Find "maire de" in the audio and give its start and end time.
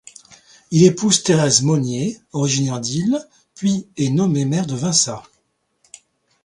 4.45-4.73